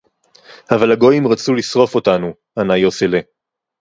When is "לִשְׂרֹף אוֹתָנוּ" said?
1.53-2.33